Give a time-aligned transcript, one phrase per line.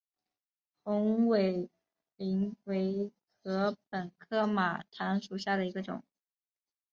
[0.83, 1.69] 红尾
[2.17, 3.11] 翎为
[3.43, 6.03] 禾本科马唐属下的一个种。